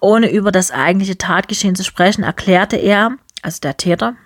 ohne 0.00 0.30
über 0.30 0.52
das 0.52 0.70
eigentliche 0.70 1.16
Tatgeschehen 1.16 1.74
zu 1.74 1.84
sprechen, 1.84 2.24
erklärte 2.24 2.76
er, 2.76 3.12
also 3.42 3.58
der 3.60 3.76
Täter, 3.76 4.16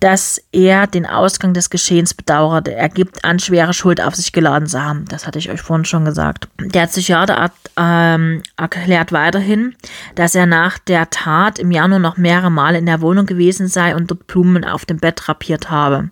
dass 0.00 0.40
er 0.52 0.86
den 0.86 1.06
Ausgang 1.06 1.54
des 1.54 1.70
Geschehens 1.70 2.14
bedauerte. 2.14 2.74
Er 2.74 2.88
gibt 2.88 3.24
an, 3.24 3.38
schwere 3.38 3.72
Schuld 3.72 4.00
auf 4.00 4.14
sich 4.14 4.32
geladen 4.32 4.66
zu 4.66 4.82
haben. 4.82 5.04
Das 5.08 5.26
hatte 5.26 5.38
ich 5.38 5.50
euch 5.50 5.60
vorhin 5.60 5.84
schon 5.84 6.04
gesagt. 6.04 6.48
Der 6.58 6.86
Psychiater 6.86 7.36
hat, 7.36 7.52
ähm, 7.76 8.42
erklärt 8.56 9.12
weiterhin, 9.12 9.74
dass 10.14 10.34
er 10.34 10.46
nach 10.46 10.78
der 10.78 11.10
Tat 11.10 11.58
im 11.58 11.70
Januar 11.70 11.98
noch 11.98 12.16
mehrere 12.16 12.50
Male 12.50 12.78
in 12.78 12.86
der 12.86 13.00
Wohnung 13.00 13.26
gewesen 13.26 13.68
sei 13.68 13.94
und 13.94 14.10
dort 14.10 14.26
Blumen 14.26 14.64
auf 14.64 14.84
dem 14.84 14.98
Bett 14.98 15.20
drapiert 15.24 15.70
habe. 15.70 16.10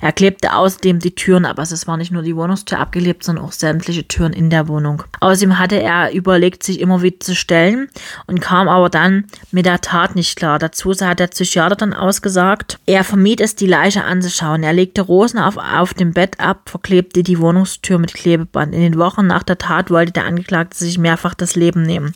Er 0.00 0.12
klebte 0.12 0.54
außerdem 0.54 0.98
die 0.98 1.14
Türen 1.14 1.44
ab. 1.44 1.58
Also 1.58 1.74
es 1.74 1.86
war 1.86 1.96
nicht 1.96 2.12
nur 2.12 2.22
die 2.22 2.36
Wohnungstür 2.36 2.78
abgelebt, 2.78 3.24
sondern 3.24 3.44
auch 3.44 3.52
sämtliche 3.52 4.06
Türen 4.06 4.32
in 4.32 4.50
der 4.50 4.68
Wohnung. 4.68 5.02
Außerdem 5.20 5.58
hatte 5.58 5.80
er 5.80 6.12
überlegt, 6.12 6.62
sich 6.62 6.80
immer 6.80 7.02
wieder 7.02 7.20
zu 7.20 7.34
stellen 7.34 7.88
und 8.26 8.40
kam 8.40 8.68
aber 8.68 8.90
dann 8.90 9.24
mit 9.50 9.66
der 9.66 9.80
Tat 9.80 10.14
nicht 10.14 10.36
klar. 10.36 10.58
Dazu 10.58 10.92
hat 11.00 11.20
der 11.20 11.26
Psychiater 11.28 11.76
dann 11.76 11.94
ausgesagt, 11.94 12.67
gemacht. 12.68 12.80
Er 12.86 13.04
vermied 13.04 13.40
es, 13.40 13.54
die 13.54 13.66
Leiche 13.66 14.04
anzuschauen. 14.04 14.62
Er 14.62 14.72
legte 14.72 15.02
Rosen 15.02 15.38
auf, 15.38 15.56
auf 15.56 15.94
dem 15.94 16.12
Bett 16.12 16.40
ab, 16.40 16.68
verklebte 16.68 17.22
die 17.22 17.38
Wohnungstür 17.38 17.98
mit 17.98 18.14
Klebeband. 18.14 18.74
In 18.74 18.80
den 18.80 18.98
Wochen 18.98 19.26
nach 19.26 19.42
der 19.42 19.58
Tat 19.58 19.90
wollte 19.90 20.12
der 20.12 20.24
Angeklagte 20.24 20.76
sich 20.76 20.98
mehrfach 20.98 21.34
das 21.34 21.56
Leben 21.56 21.82
nehmen. 21.82 22.14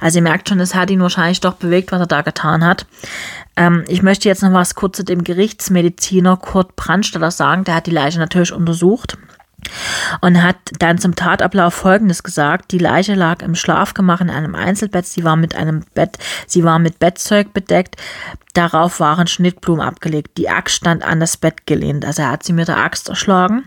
Also 0.00 0.18
ihr 0.18 0.22
merkt 0.22 0.48
schon, 0.48 0.60
es 0.60 0.74
hat 0.74 0.90
ihn 0.90 1.00
wahrscheinlich 1.00 1.40
doch 1.40 1.54
bewegt, 1.54 1.92
was 1.92 2.00
er 2.00 2.06
da 2.06 2.22
getan 2.22 2.64
hat. 2.64 2.86
Ähm, 3.56 3.84
ich 3.88 4.02
möchte 4.02 4.28
jetzt 4.28 4.42
noch 4.42 4.52
was 4.52 4.74
kurz 4.74 4.96
zu 4.96 5.04
dem 5.04 5.24
Gerichtsmediziner 5.24 6.36
Kurt 6.36 6.76
Brandstetter 6.76 7.30
sagen. 7.30 7.64
Der 7.64 7.76
hat 7.76 7.86
die 7.86 7.90
Leiche 7.90 8.18
natürlich 8.18 8.52
untersucht 8.52 9.18
und 10.20 10.42
hat 10.42 10.56
dann 10.78 10.98
zum 10.98 11.14
Tatablauf 11.14 11.74
Folgendes 11.74 12.22
gesagt. 12.22 12.72
Die 12.72 12.78
Leiche 12.78 13.14
lag 13.14 13.42
im 13.42 13.54
Schlafgemach 13.54 14.20
in 14.20 14.30
einem 14.30 14.54
Einzelbett. 14.54 15.06
Sie 15.06 15.24
war 15.24 15.36
mit 15.36 15.54
einem 15.54 15.84
Bett, 15.94 16.18
sie 16.46 16.64
war 16.64 16.78
mit 16.78 16.98
Bettzeug 16.98 17.52
bedeckt. 17.52 17.96
Darauf 18.54 19.00
waren 19.00 19.26
Schnittblumen 19.26 19.86
abgelegt. 19.86 20.36
Die 20.36 20.50
Axt 20.50 20.76
stand 20.76 21.02
an 21.02 21.20
das 21.20 21.36
Bett 21.36 21.66
gelehnt. 21.66 22.04
Also 22.04 22.22
er 22.22 22.30
hat 22.30 22.42
sie 22.42 22.52
mit 22.52 22.68
der 22.68 22.78
Axt 22.78 23.08
erschlagen 23.08 23.64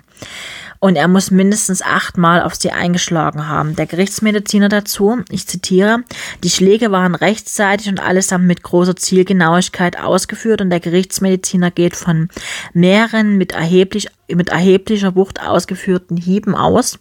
und 0.79 0.97
er 0.97 1.07
muss 1.07 1.31
mindestens 1.31 1.81
achtmal 1.81 2.41
auf 2.41 2.55
sie 2.55 2.71
eingeschlagen 2.71 3.47
haben. 3.47 3.75
Der 3.75 3.87
Gerichtsmediziner 3.87 4.69
dazu, 4.69 5.17
ich 5.29 5.47
zitiere, 5.47 6.03
die 6.43 6.49
Schläge 6.49 6.91
waren 6.91 7.15
rechtzeitig 7.15 7.89
und 7.89 7.99
allesamt 7.99 8.45
mit 8.45 8.61
großer 8.61 8.95
Zielgenauigkeit 8.95 9.97
ausgeführt 9.97 10.61
und 10.61 10.69
der 10.69 10.79
Gerichtsmediziner 10.79 11.71
geht 11.71 11.95
von 11.95 12.29
mehreren 12.73 13.37
mit, 13.37 13.53
erheblich, 13.53 14.09
mit 14.27 14.49
erheblicher 14.49 15.15
Wucht 15.15 15.41
ausgeführten 15.41 16.17
Hieben 16.17 16.55
aus, 16.55 16.99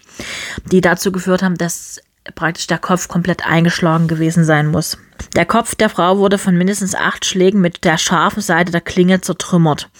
die 0.71 0.81
dazu 0.81 1.13
geführt 1.13 1.43
haben, 1.43 1.59
dass 1.59 2.01
praktisch 2.35 2.67
der 2.67 2.79
Kopf 2.79 3.09
komplett 3.09 3.47
eingeschlagen 3.47 4.09
gewesen 4.09 4.45
sein 4.45 4.69
muss. 4.69 4.97
Der 5.37 5.45
Kopf 5.45 5.75
der 5.75 5.91
Frau 5.91 6.19
wurde 6.19 6.39
von 6.39 6.57
mindestens 6.57 6.95
acht 6.95 7.25
Schlägen 7.27 7.61
mit 7.61 7.85
der 7.85 7.99
scharfen 7.99 8.43
Seite 8.43 8.73
der 8.73 8.81
Klinge 8.81 9.21
zertrümmert. 9.21 9.91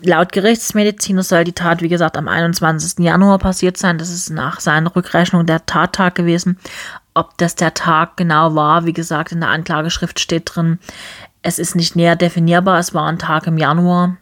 Laut 0.00 0.32
Gerichtsmediziner 0.32 1.24
soll 1.24 1.44
die 1.44 1.52
Tat, 1.52 1.82
wie 1.82 1.88
gesagt, 1.88 2.16
am 2.16 2.28
21. 2.28 3.04
Januar 3.04 3.38
passiert 3.38 3.76
sein. 3.76 3.98
Das 3.98 4.10
ist 4.10 4.30
nach 4.30 4.60
seiner 4.60 4.94
Rückrechnung 4.94 5.44
der 5.44 5.66
Tattag 5.66 6.14
gewesen. 6.14 6.58
Ob 7.14 7.36
das 7.38 7.56
der 7.56 7.74
Tag 7.74 8.16
genau 8.16 8.54
war, 8.54 8.84
wie 8.86 8.92
gesagt, 8.92 9.32
in 9.32 9.40
der 9.40 9.48
Anklageschrift 9.48 10.20
steht 10.20 10.54
drin, 10.54 10.78
es 11.42 11.58
ist 11.58 11.74
nicht 11.74 11.96
näher 11.96 12.14
definierbar. 12.14 12.78
Es 12.78 12.94
war 12.94 13.08
ein 13.08 13.18
Tag 13.18 13.46
im 13.48 13.58
Januar. 13.58 14.16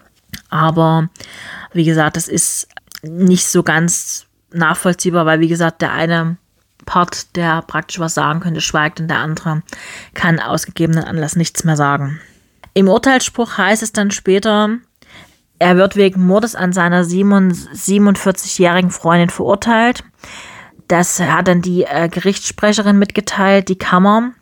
Aber 0.49 1.09
wie 1.73 1.85
gesagt, 1.85 2.16
das 2.16 2.28
ist 2.28 2.68
nicht 3.02 3.47
so 3.47 3.62
ganz 3.62 4.26
nachvollziehbar, 4.52 5.26
weil, 5.26 5.40
wie 5.40 5.49
gesagt, 5.49 5.83
der 5.83 5.92
eine 5.92 6.38
Part, 6.87 7.37
der 7.37 7.62
praktisch 7.62 7.99
was 7.99 8.14
sagen 8.14 8.40
könnte, 8.40 8.61
schweigt 8.61 9.00
und 9.00 9.09
der 9.09 9.18
andere 9.18 9.62
kann 10.14 10.40
ausgegebenen 10.40 11.04
Anlass 11.04 11.37
nichts 11.37 11.64
mehr 11.64 11.76
sagen. 11.76 12.21
Im 12.75 12.88
Urteilsspruch 12.88 13.59
heißt 13.59 13.83
es 13.83 13.92
dann 13.92 14.11
später, 14.11 14.78
er 15.59 15.77
wird 15.77 15.97
wegen 15.97 16.27
Mordes 16.27 16.55
an 16.55 16.73
seiner 16.73 17.03
47-jährigen 17.05 18.91
Freundin 18.91 19.31
verurteilt. 19.31 20.05
Das 20.89 21.19
hat 21.19 21.49
dann 21.49 21.63
die 21.63 21.85
äh, 21.85 22.09
Gerichtssprecherin 22.09 22.99
mitgeteilt. 22.99 23.69
Die 23.69 23.79
Kammer 23.79 24.33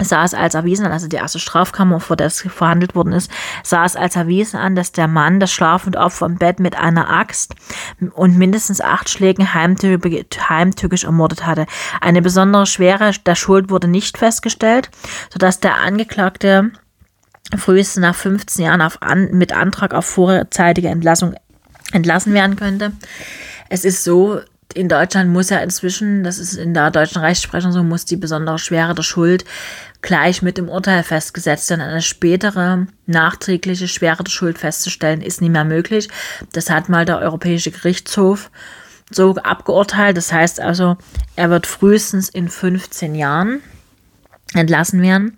sah 0.00 0.24
es 0.24 0.34
als 0.34 0.54
erwiesen 0.54 0.86
an, 0.86 0.92
also 0.92 1.08
die 1.08 1.16
erste 1.16 1.38
Strafkammer, 1.38 2.00
vor 2.00 2.16
der 2.16 2.28
es 2.28 2.40
verhandelt 2.42 2.94
worden 2.94 3.12
ist, 3.12 3.30
sah 3.62 3.84
es 3.84 3.96
als 3.96 4.16
erwiesen 4.16 4.58
an, 4.58 4.74
dass 4.76 4.92
der 4.92 5.08
Mann 5.08 5.40
das 5.40 5.50
schlafende 5.52 5.98
Opfer 5.98 6.26
im 6.26 6.36
Bett 6.36 6.60
mit 6.60 6.76
einer 6.76 7.10
Axt 7.10 7.54
und 8.14 8.38
mindestens 8.38 8.80
acht 8.80 9.08
Schlägen 9.08 9.54
heimtückisch 9.54 11.04
ermordet 11.04 11.46
hatte. 11.46 11.66
Eine 12.00 12.22
besondere 12.22 12.66
Schwere 12.66 13.10
der 13.26 13.34
Schuld 13.34 13.70
wurde 13.70 13.88
nicht 13.88 14.18
festgestellt, 14.18 14.90
sodass 15.32 15.60
der 15.60 15.76
Angeklagte 15.76 16.70
frühestens 17.56 18.02
nach 18.02 18.14
15 18.14 18.64
Jahren 18.64 18.82
auf 18.82 19.02
an, 19.02 19.30
mit 19.32 19.52
Antrag 19.52 19.94
auf 19.94 20.06
vorzeitige 20.06 20.88
Entlassung 20.88 21.34
entlassen 21.92 22.34
werden 22.34 22.56
könnte. 22.56 22.92
Es 23.70 23.84
ist 23.84 24.04
so, 24.04 24.40
in 24.74 24.88
Deutschland 24.88 25.30
muss 25.30 25.50
ja 25.50 25.58
inzwischen, 25.58 26.24
das 26.24 26.38
ist 26.38 26.54
in 26.54 26.74
der 26.74 26.90
deutschen 26.90 27.22
Rechtsprechung 27.22 27.72
so, 27.72 27.82
muss 27.82 28.04
die 28.04 28.16
besondere 28.16 28.58
Schwere 28.58 28.94
der 28.94 29.02
Schuld 29.02 29.44
gleich 30.02 30.42
mit 30.42 30.58
dem 30.58 30.68
Urteil 30.68 31.02
festgesetzt 31.02 31.70
werden. 31.70 31.80
Eine 31.80 32.02
spätere 32.02 32.86
nachträgliche 33.06 33.88
Schwere 33.88 34.22
der 34.22 34.30
Schuld 34.30 34.58
festzustellen, 34.58 35.22
ist 35.22 35.40
nicht 35.40 35.50
mehr 35.50 35.64
möglich. 35.64 36.08
Das 36.52 36.70
hat 36.70 36.88
mal 36.88 37.04
der 37.04 37.18
Europäische 37.18 37.70
Gerichtshof 37.70 38.50
so 39.10 39.34
abgeurteilt. 39.36 40.16
Das 40.16 40.32
heißt 40.32 40.60
also, 40.60 40.98
er 41.34 41.50
wird 41.50 41.66
frühestens 41.66 42.28
in 42.28 42.48
15 42.48 43.14
Jahren 43.14 43.60
entlassen 44.54 45.02
werden. 45.02 45.36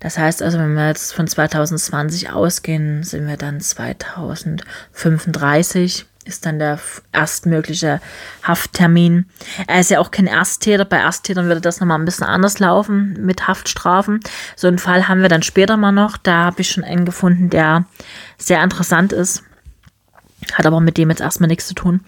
Das 0.00 0.18
heißt 0.18 0.42
also, 0.42 0.58
wenn 0.58 0.74
wir 0.74 0.88
jetzt 0.88 1.14
von 1.14 1.26
2020 1.26 2.30
ausgehen, 2.30 3.02
sind 3.02 3.26
wir 3.26 3.36
dann 3.36 3.60
2035 3.60 6.06
ist 6.24 6.46
dann 6.46 6.58
der 6.58 6.78
erstmögliche 7.12 8.00
Hafttermin. 8.42 9.26
Er 9.66 9.80
ist 9.80 9.90
ja 9.90 10.00
auch 10.00 10.10
kein 10.10 10.26
Ersttäter. 10.26 10.84
Bei 10.84 10.98
Ersttätern 10.98 11.46
würde 11.46 11.60
das 11.60 11.80
nochmal 11.80 11.98
ein 11.98 12.04
bisschen 12.04 12.26
anders 12.26 12.58
laufen 12.58 13.24
mit 13.24 13.46
Haftstrafen. 13.46 14.20
So 14.56 14.66
einen 14.66 14.78
Fall 14.78 15.08
haben 15.08 15.22
wir 15.22 15.28
dann 15.28 15.42
später 15.42 15.76
mal 15.76 15.92
noch. 15.92 16.16
Da 16.16 16.44
habe 16.44 16.62
ich 16.62 16.70
schon 16.70 16.84
einen 16.84 17.04
gefunden, 17.04 17.50
der 17.50 17.84
sehr 18.38 18.62
interessant 18.62 19.12
ist. 19.12 19.42
Hat 20.52 20.66
aber 20.66 20.80
mit 20.80 20.98
dem 20.98 21.10
jetzt 21.10 21.20
erstmal 21.20 21.48
nichts 21.48 21.66
zu 21.66 21.74
tun. 21.74 22.00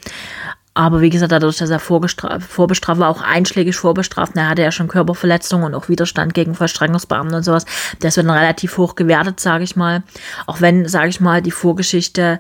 Aber 0.77 1.01
wie 1.01 1.09
gesagt, 1.09 1.33
dadurch, 1.33 1.57
dass 1.57 1.71
er 1.71 1.79
vorbestraft 1.79 3.01
war, 3.01 3.09
auch 3.09 3.23
einschlägig 3.23 3.77
vorbestraft, 3.77 4.37
er 4.37 4.51
hatte 4.51 4.61
ja 4.61 4.71
schon 4.71 4.89
Körperverletzungen 4.89 5.65
und 5.65 5.75
auch 5.75 5.89
Widerstand 5.89 6.35
gegen 6.35 6.55
Vollstreckungsbeamten 6.55 7.35
und 7.35 7.45
sowas. 7.45 7.65
Das 8.01 8.19
wird 8.19 8.27
dann 8.27 8.37
relativ 8.37 8.77
hoch 8.77 8.95
gewertet, 8.95 9.41
sage 9.41 9.65
ich 9.65 9.75
mal. 9.75 10.03
Auch 10.45 10.61
wenn, 10.61 10.87
sage 10.87 11.09
ich 11.09 11.19
mal, 11.19 11.41
die 11.41 11.51
Vorgeschichte, 11.51 12.39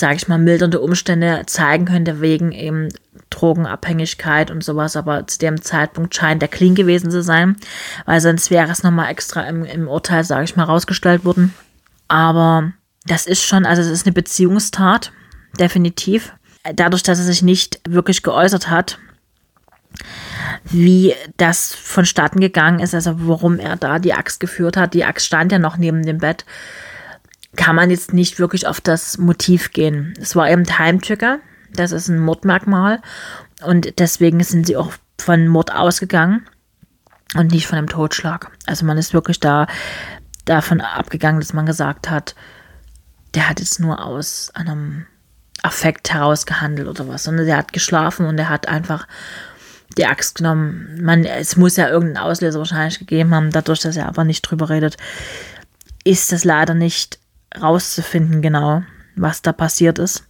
sage 0.00 0.14
ich 0.14 0.28
mal, 0.28 0.38
mildernde 0.38 0.80
Umstände 0.80 1.42
zeigen 1.46 1.86
könnte 1.86 2.20
wegen 2.20 2.52
eben 2.52 2.90
Drogenabhängigkeit 3.30 4.52
und 4.52 4.62
sowas, 4.62 4.94
aber 4.94 5.26
zu 5.26 5.40
dem 5.40 5.60
Zeitpunkt 5.60 6.14
scheint 6.14 6.42
er 6.42 6.48
clean 6.48 6.76
gewesen 6.76 7.10
zu 7.10 7.24
sein, 7.24 7.56
weil 8.06 8.20
sonst 8.20 8.52
wäre 8.52 8.70
es 8.70 8.84
nochmal 8.84 9.10
extra 9.10 9.48
im, 9.48 9.64
im 9.64 9.88
Urteil, 9.88 10.22
sage 10.22 10.44
ich 10.44 10.54
mal, 10.54 10.62
rausgestellt 10.62 11.24
worden. 11.24 11.52
Aber 12.06 12.72
das 13.04 13.26
ist 13.26 13.42
schon, 13.42 13.66
also 13.66 13.82
es 13.82 13.88
ist 13.88 14.06
eine 14.06 14.12
Beziehungstat, 14.12 15.10
definitiv 15.58 16.32
dadurch, 16.74 17.02
dass 17.02 17.18
er 17.18 17.24
sich 17.24 17.42
nicht 17.42 17.80
wirklich 17.88 18.22
geäußert 18.22 18.70
hat, 18.70 18.98
wie 20.64 21.14
das 21.36 21.74
vonstatten 21.74 22.40
gegangen 22.40 22.80
ist, 22.80 22.94
also 22.94 23.14
warum 23.28 23.58
er 23.58 23.76
da 23.76 23.98
die 23.98 24.14
Axt 24.14 24.40
geführt 24.40 24.76
hat. 24.76 24.94
Die 24.94 25.04
Axt 25.04 25.26
stand 25.26 25.52
ja 25.52 25.58
noch 25.58 25.76
neben 25.76 26.02
dem 26.04 26.18
Bett. 26.18 26.44
Kann 27.56 27.76
man 27.76 27.90
jetzt 27.90 28.12
nicht 28.12 28.38
wirklich 28.38 28.66
auf 28.66 28.80
das 28.80 29.18
Motiv 29.18 29.72
gehen. 29.72 30.14
Es 30.20 30.34
war 30.34 30.50
eben 30.50 30.66
Heimtücke. 30.78 31.40
Das 31.72 31.92
ist 31.92 32.08
ein 32.08 32.18
Mordmerkmal. 32.18 33.00
Und 33.64 33.98
deswegen 33.98 34.42
sind 34.42 34.66
sie 34.66 34.76
auch 34.76 34.92
von 35.20 35.46
Mord 35.46 35.72
ausgegangen 35.72 36.46
und 37.36 37.52
nicht 37.52 37.66
von 37.66 37.78
einem 37.78 37.88
Totschlag. 37.88 38.50
Also 38.66 38.84
man 38.84 38.98
ist 38.98 39.14
wirklich 39.14 39.38
da 39.40 39.66
davon 40.44 40.80
abgegangen, 40.80 41.40
dass 41.40 41.52
man 41.52 41.66
gesagt 41.66 42.10
hat, 42.10 42.34
der 43.34 43.48
hat 43.48 43.60
jetzt 43.60 43.80
nur 43.80 44.04
aus 44.04 44.50
einem 44.54 45.06
Affekt 45.62 46.12
herausgehandelt 46.12 46.88
oder 46.88 47.08
was, 47.08 47.24
sondern 47.24 47.46
der 47.46 47.56
hat 47.56 47.72
geschlafen 47.72 48.26
und 48.26 48.38
er 48.38 48.48
hat 48.48 48.68
einfach 48.68 49.06
die 49.96 50.06
Axt 50.06 50.36
genommen. 50.36 50.98
Man, 51.00 51.24
es 51.24 51.56
muss 51.56 51.76
ja 51.76 51.88
irgendeinen 51.88 52.24
Auslöser 52.24 52.58
wahrscheinlich 52.58 52.98
gegeben 52.98 53.34
haben, 53.34 53.50
dadurch, 53.50 53.80
dass 53.80 53.96
er 53.96 54.08
aber 54.08 54.24
nicht 54.24 54.42
drüber 54.42 54.68
redet, 54.70 54.96
ist 56.04 56.32
das 56.32 56.44
leider 56.44 56.74
nicht 56.74 57.18
rauszufinden 57.60 58.42
genau, 58.42 58.82
was 59.16 59.42
da 59.42 59.52
passiert 59.52 59.98
ist. 59.98 60.24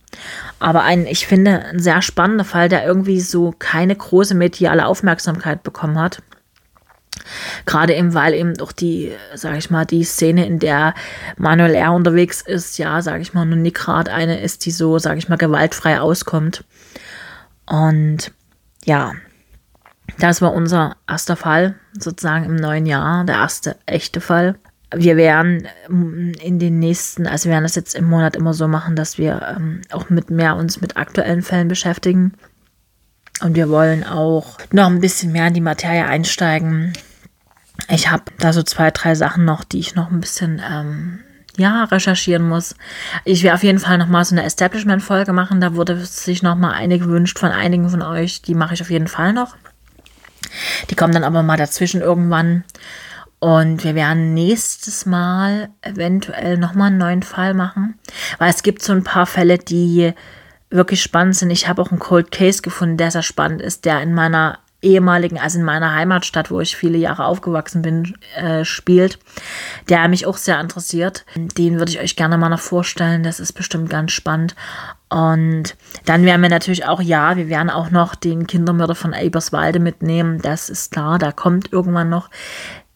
Aber 0.60 0.82
ein, 0.82 1.06
ich 1.06 1.26
finde, 1.26 1.64
ein 1.64 1.80
sehr 1.80 2.00
spannender 2.02 2.44
Fall, 2.44 2.68
der 2.68 2.84
irgendwie 2.84 3.20
so 3.20 3.52
keine 3.58 3.96
große 3.96 4.34
mediale 4.34 4.86
Aufmerksamkeit 4.86 5.62
bekommen 5.62 5.98
hat. 5.98 6.22
Gerade 7.66 7.94
eben, 7.94 8.14
weil 8.14 8.34
eben 8.34 8.54
doch 8.54 8.72
die, 8.72 9.12
sage 9.34 9.58
ich 9.58 9.70
mal, 9.70 9.84
die 9.84 10.04
Szene, 10.04 10.46
in 10.46 10.58
der 10.58 10.94
Manuel 11.36 11.74
R. 11.74 11.92
unterwegs 11.92 12.42
ist, 12.42 12.78
ja, 12.78 13.00
sage 13.02 13.22
ich 13.22 13.34
mal, 13.34 13.44
nun 13.44 13.62
nicht 13.62 13.76
gerade 13.76 14.12
eine 14.12 14.40
ist, 14.40 14.66
die 14.66 14.70
so, 14.70 14.98
sage 14.98 15.18
ich 15.18 15.28
mal, 15.28 15.38
gewaltfrei 15.38 16.00
auskommt. 16.00 16.64
Und 17.66 18.32
ja, 18.84 19.12
das 20.18 20.42
war 20.42 20.52
unser 20.52 20.96
erster 21.08 21.36
Fall, 21.36 21.74
sozusagen 21.98 22.44
im 22.44 22.56
neuen 22.56 22.86
Jahr, 22.86 23.24
der 23.24 23.36
erste 23.36 23.76
echte 23.86 24.20
Fall. 24.20 24.56
Wir 24.94 25.16
werden 25.16 25.66
in 25.88 26.58
den 26.58 26.78
nächsten, 26.78 27.26
also 27.26 27.46
wir 27.46 27.52
werden 27.52 27.64
das 27.64 27.74
jetzt 27.74 27.94
im 27.94 28.04
Monat 28.04 28.36
immer 28.36 28.54
so 28.54 28.68
machen, 28.68 28.94
dass 28.94 29.18
wir 29.18 29.56
ähm, 29.56 29.80
auch 29.90 30.08
mit 30.08 30.30
mehr 30.30 30.56
uns 30.56 30.80
mit 30.80 30.96
aktuellen 30.96 31.42
Fällen 31.42 31.68
beschäftigen. 31.68 32.34
Und 33.40 33.56
wir 33.56 33.68
wollen 33.68 34.04
auch 34.04 34.58
noch 34.70 34.86
ein 34.86 35.00
bisschen 35.00 35.32
mehr 35.32 35.48
in 35.48 35.54
die 35.54 35.60
Materie 35.60 36.06
einsteigen. 36.06 36.92
Ich 37.88 38.10
habe 38.10 38.24
da 38.38 38.52
so 38.52 38.62
zwei, 38.62 38.90
drei 38.90 39.14
Sachen 39.14 39.44
noch, 39.44 39.64
die 39.64 39.78
ich 39.78 39.94
noch 39.94 40.10
ein 40.10 40.20
bisschen 40.20 40.60
ähm, 40.70 41.20
ja, 41.56 41.84
recherchieren 41.84 42.48
muss. 42.48 42.74
Ich 43.24 43.42
werde 43.42 43.54
auf 43.56 43.62
jeden 43.62 43.78
Fall 43.78 43.98
nochmal 43.98 44.24
so 44.24 44.34
eine 44.34 44.44
Establishment-Folge 44.44 45.32
machen. 45.32 45.60
Da 45.60 45.74
wurde 45.74 46.04
sich 46.04 46.42
nochmal 46.42 46.74
eine 46.74 46.98
gewünscht 46.98 47.38
von 47.38 47.50
einigen 47.50 47.88
von 47.88 48.02
euch. 48.02 48.42
Die 48.42 48.54
mache 48.54 48.74
ich 48.74 48.82
auf 48.82 48.90
jeden 48.90 49.08
Fall 49.08 49.32
noch. 49.32 49.56
Die 50.90 50.94
kommen 50.94 51.12
dann 51.12 51.24
aber 51.24 51.42
mal 51.42 51.56
dazwischen 51.56 52.00
irgendwann. 52.00 52.64
Und 53.38 53.84
wir 53.84 53.94
werden 53.94 54.32
nächstes 54.32 55.04
Mal 55.04 55.68
eventuell 55.82 56.56
nochmal 56.56 56.86
einen 56.86 56.98
neuen 56.98 57.22
Fall 57.22 57.52
machen, 57.52 57.98
weil 58.38 58.48
es 58.48 58.62
gibt 58.62 58.82
so 58.82 58.92
ein 58.92 59.04
paar 59.04 59.26
Fälle, 59.26 59.58
die 59.58 60.14
wirklich 60.70 61.02
spannend 61.02 61.36
sind. 61.36 61.50
Ich 61.50 61.68
habe 61.68 61.82
auch 61.82 61.90
einen 61.90 62.00
Cold 62.00 62.30
Case 62.30 62.62
gefunden, 62.62 62.96
der 62.96 63.10
sehr 63.10 63.22
spannend 63.22 63.60
ist, 63.60 63.84
der 63.84 64.00
in 64.00 64.14
meiner 64.14 64.60
ehemaligen, 64.84 65.38
also 65.38 65.58
in 65.58 65.64
meiner 65.64 65.94
Heimatstadt, 65.94 66.50
wo 66.50 66.60
ich 66.60 66.76
viele 66.76 66.98
Jahre 66.98 67.24
aufgewachsen 67.24 67.82
bin, 67.82 68.16
äh, 68.36 68.64
spielt, 68.64 69.18
der 69.88 70.06
mich 70.08 70.26
auch 70.26 70.36
sehr 70.36 70.60
interessiert. 70.60 71.24
Den 71.34 71.78
würde 71.78 71.90
ich 71.90 72.00
euch 72.00 72.16
gerne 72.16 72.38
mal 72.38 72.48
noch 72.48 72.60
vorstellen. 72.60 73.22
Das 73.22 73.40
ist 73.40 73.52
bestimmt 73.52 73.90
ganz 73.90 74.12
spannend. 74.12 74.54
Und 75.08 75.76
dann 76.06 76.24
werden 76.24 76.42
wir 76.42 76.48
natürlich 76.48 76.86
auch, 76.86 77.00
ja, 77.00 77.36
wir 77.36 77.48
werden 77.48 77.70
auch 77.70 77.90
noch 77.90 78.14
den 78.14 78.46
Kindermörder 78.46 78.94
von 78.94 79.12
Eberswalde 79.12 79.78
mitnehmen. 79.78 80.40
Das 80.42 80.68
ist 80.68 80.92
klar, 80.92 81.18
der 81.18 81.32
kommt 81.32 81.72
irgendwann 81.72 82.10
noch. 82.10 82.30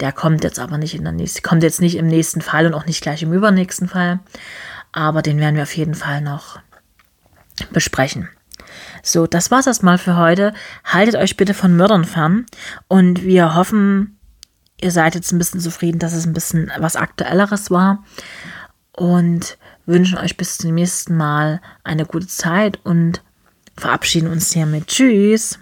Der 0.00 0.12
kommt 0.12 0.44
jetzt 0.44 0.58
aber 0.58 0.78
nicht 0.78 0.94
in 0.94 1.04
der 1.04 1.12
nächsten, 1.12 1.42
kommt 1.42 1.62
jetzt 1.62 1.80
nicht 1.80 1.96
im 1.96 2.06
nächsten 2.06 2.40
Fall 2.40 2.66
und 2.66 2.74
auch 2.74 2.86
nicht 2.86 3.02
gleich 3.02 3.22
im 3.22 3.32
übernächsten 3.32 3.88
Fall. 3.88 4.20
Aber 4.92 5.22
den 5.22 5.38
werden 5.38 5.56
wir 5.56 5.64
auf 5.64 5.76
jeden 5.76 5.94
Fall 5.94 6.20
noch 6.20 6.58
besprechen. 7.72 8.28
So, 9.02 9.26
das 9.26 9.50
war's 9.50 9.66
erstmal 9.66 9.98
für 9.98 10.16
heute. 10.16 10.52
Haltet 10.84 11.16
euch 11.16 11.36
bitte 11.36 11.54
von 11.54 11.76
Mördern 11.76 12.04
fern 12.04 12.46
und 12.88 13.22
wir 13.22 13.54
hoffen, 13.54 14.18
ihr 14.80 14.90
seid 14.90 15.14
jetzt 15.14 15.32
ein 15.32 15.38
bisschen 15.38 15.60
zufrieden, 15.60 15.98
dass 15.98 16.12
es 16.12 16.26
ein 16.26 16.32
bisschen 16.32 16.70
was 16.78 16.96
Aktuelleres 16.96 17.70
war 17.70 18.04
und 18.92 19.58
wünschen 19.86 20.18
euch 20.18 20.36
bis 20.36 20.58
zum 20.58 20.74
nächsten 20.74 21.16
Mal 21.16 21.60
eine 21.84 22.04
gute 22.06 22.26
Zeit 22.26 22.78
und 22.84 23.22
verabschieden 23.76 24.30
uns 24.30 24.52
hiermit. 24.52 24.88
Tschüss! 24.88 25.58